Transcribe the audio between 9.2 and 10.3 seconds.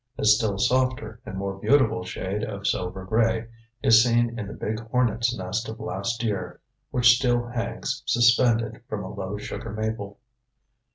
sugar maple.